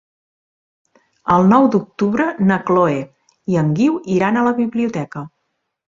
[1.35, 2.97] El nou d'octubre na Chloé
[3.53, 5.23] i en Guiu iran a la biblioteca.